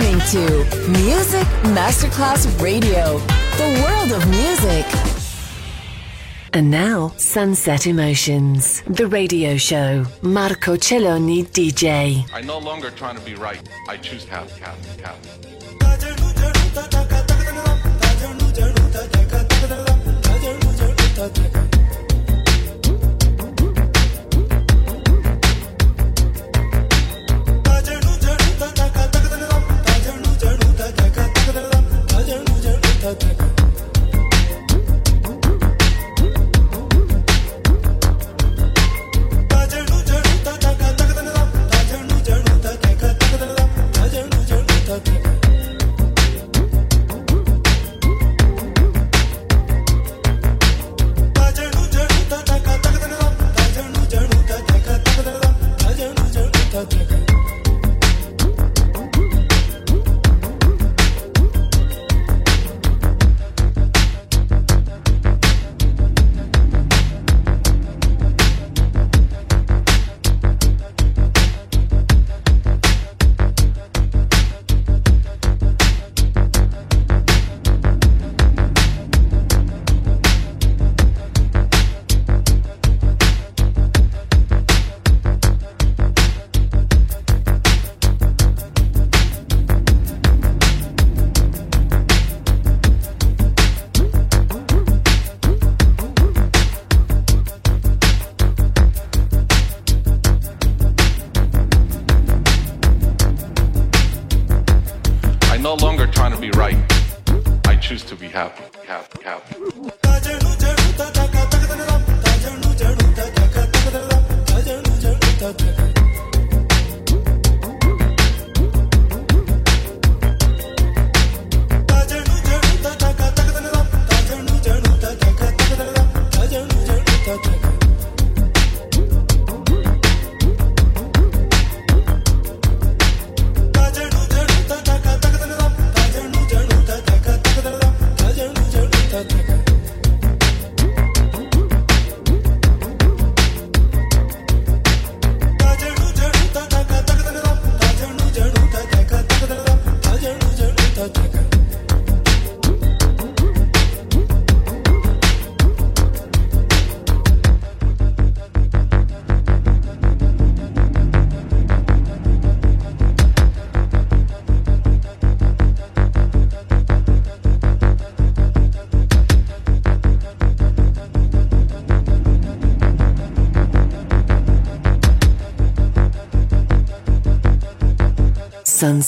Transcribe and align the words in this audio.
listening 0.00 0.40
to 0.40 0.90
Music 0.90 1.46
Masterclass 1.74 2.60
Radio, 2.60 3.18
the 3.56 3.82
world 3.82 4.12
of 4.12 4.28
music. 4.30 4.86
And 6.52 6.70
now, 6.70 7.12
Sunset 7.16 7.86
Emotions, 7.86 8.82
the 8.86 9.06
radio 9.06 9.56
show. 9.56 10.04
Marco 10.22 10.76
Celloni 10.76 11.44
DJ. 11.46 12.28
I 12.32 12.40
no 12.40 12.58
longer 12.58 12.90
trying 12.90 13.16
to 13.16 13.22
be 13.22 13.34
right. 13.34 13.60
I 13.88 13.98
choose 13.98 14.24
to 14.24 14.30
have, 14.30 14.50
have, 14.58 15.40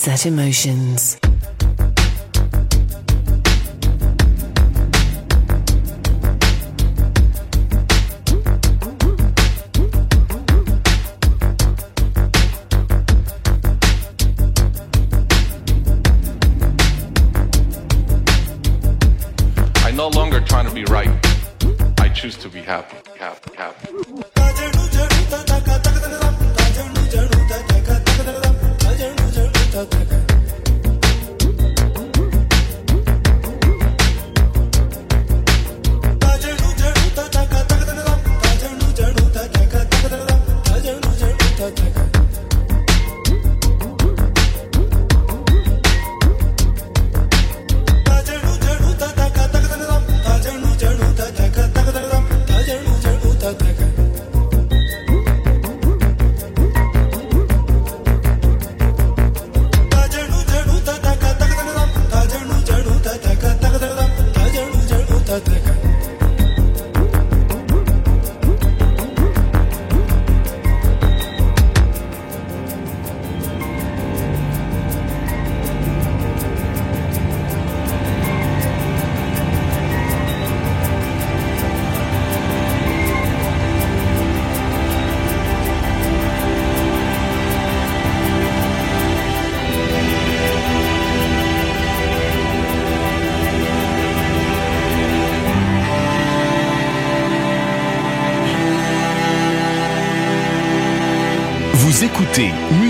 Sunset 0.03 0.27
Emotions. 0.27 1.22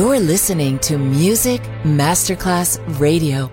You're 0.00 0.18
listening 0.18 0.78
to 0.78 0.96
Music 0.96 1.60
Masterclass 1.84 2.78
Radio. 2.98 3.50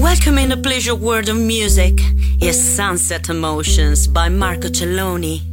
Welcome 0.00 0.38
in 0.38 0.48
the 0.48 0.56
pleasure 0.56 0.94
world 0.94 1.28
of 1.28 1.36
music 1.36 2.00
is 2.40 2.56
Sunset 2.56 3.28
Emotions 3.28 4.06
by 4.08 4.30
Marco 4.30 4.68
Celloni. 4.68 5.45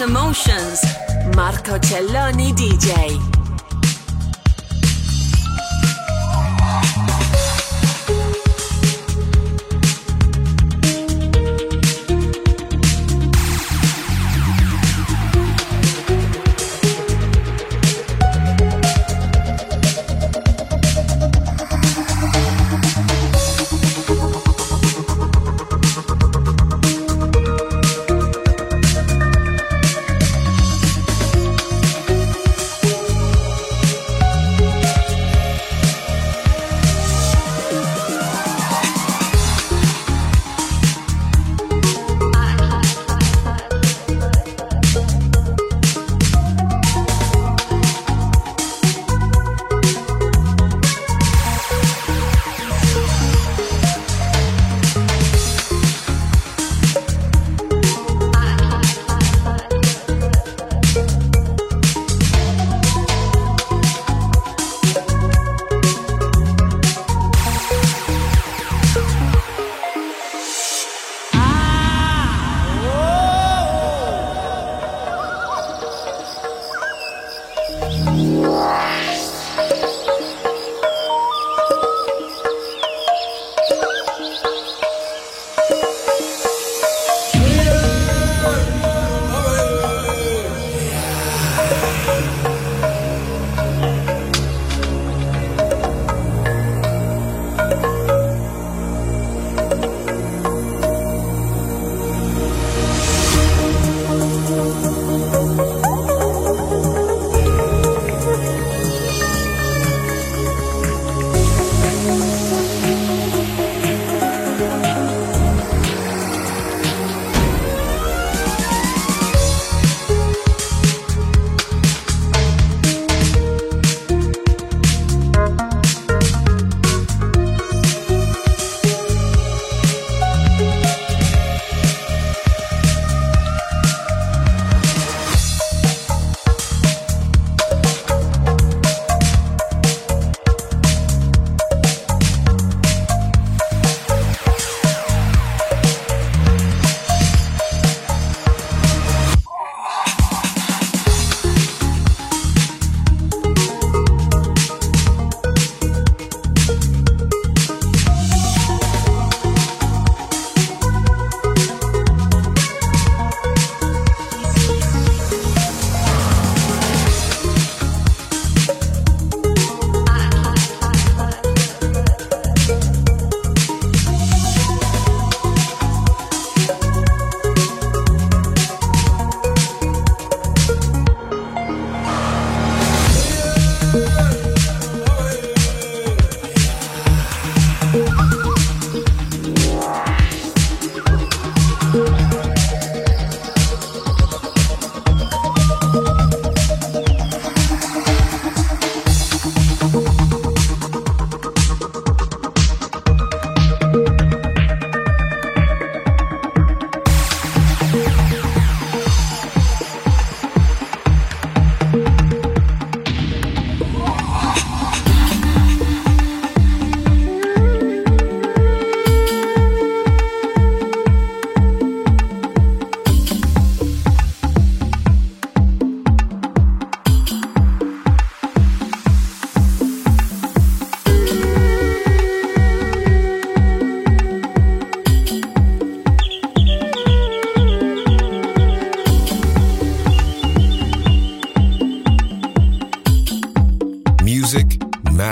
Emotions. 0.00 0.80
Marco 1.34 1.78
Celloni 1.78 2.52
DJ. 2.52 3.39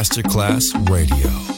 Masterclass 0.09 0.73
Radio. 0.89 1.58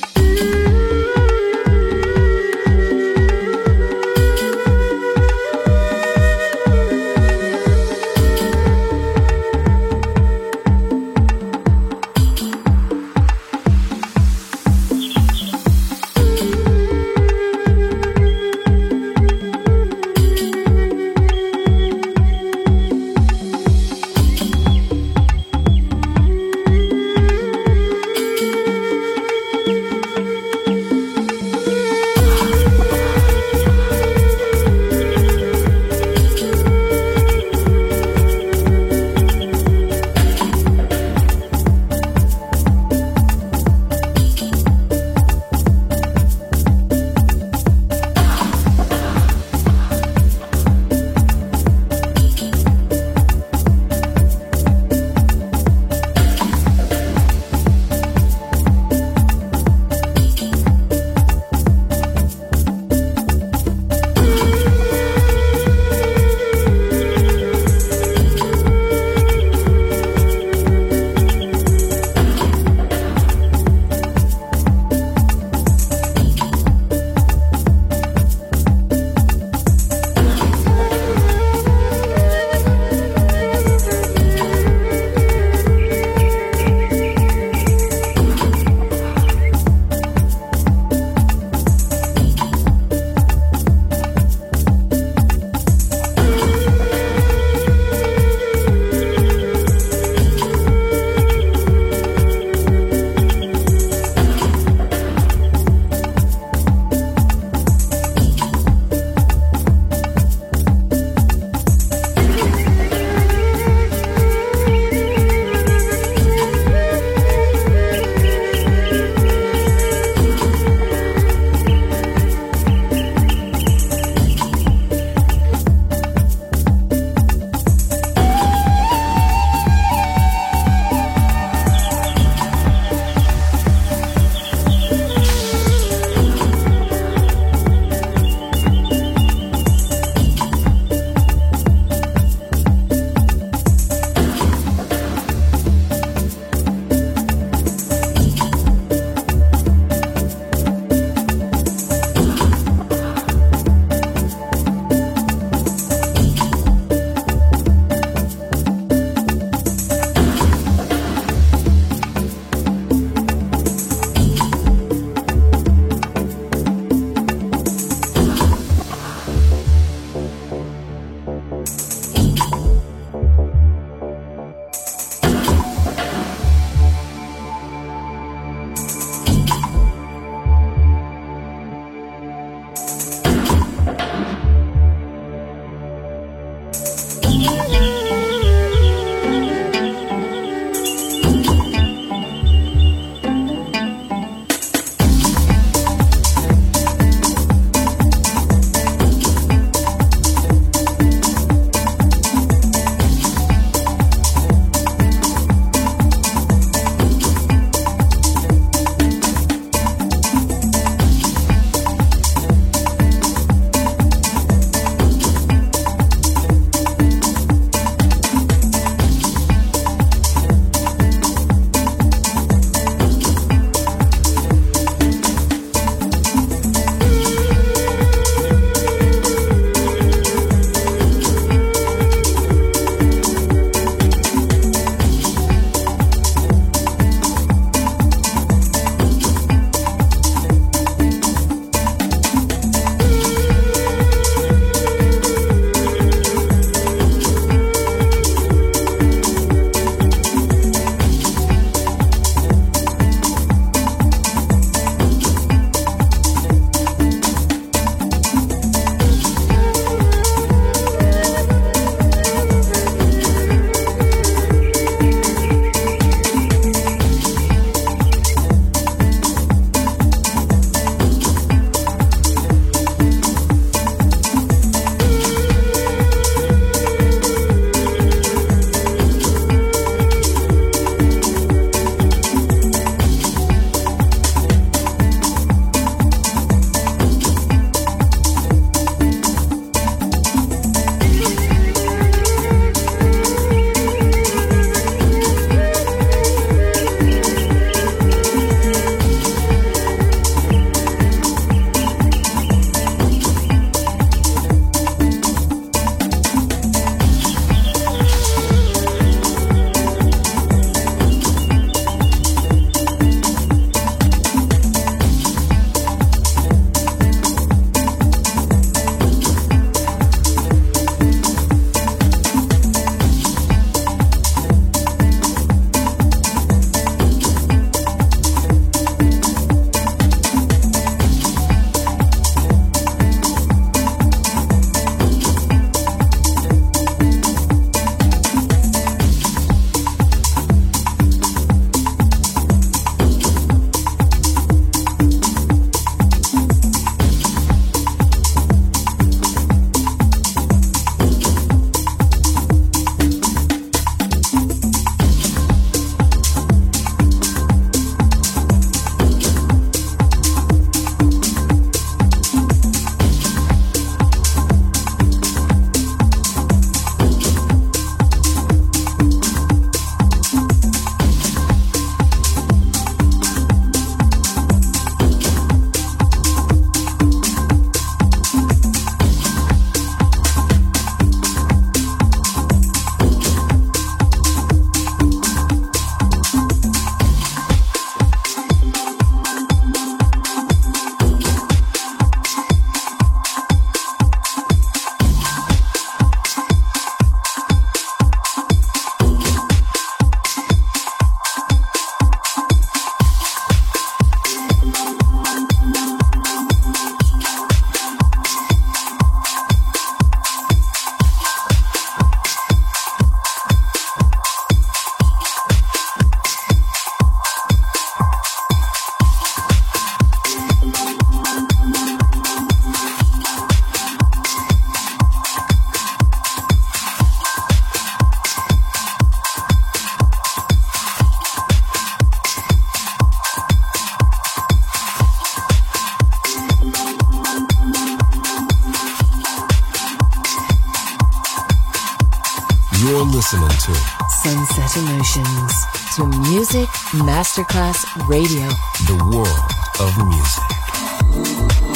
Listening 443.20 443.50
to 443.50 443.74
Sunset 444.08 444.76
Emotions 444.78 445.52
to 445.94 446.06
Music 446.30 446.66
Masterclass 447.04 447.84
Radio. 448.08 448.48
the 448.86 448.96
world 449.12 449.50
of 449.78 449.92
music. 450.08 451.69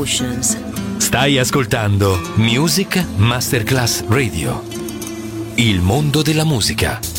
Emotions. 0.00 0.56
Stai 0.96 1.36
ascoltando 1.36 2.18
Music 2.36 3.04
Masterclass 3.16 4.04
Radio. 4.06 4.62
Il 5.56 5.82
mondo 5.82 6.22
della 6.22 6.44
musica. 6.44 7.09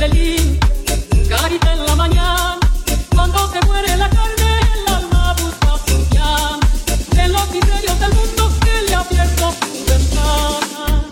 Carita 0.00 1.74
en 1.74 1.84
la 1.84 1.94
mañana, 1.94 2.58
cuando 3.14 3.52
se 3.52 3.60
muere 3.66 3.98
la 3.98 4.08
carne, 4.08 4.60
el 4.72 4.94
alma 4.94 5.34
busca 5.34 5.76
fusión, 5.76 6.58
de 7.10 7.28
los 7.28 7.50
misterios 7.50 8.00
del 8.00 8.14
mundo 8.14 8.50
que 8.64 8.80
le 8.88 8.94
ha 8.94 9.04
su 9.04 9.12
ventana. 9.84 11.04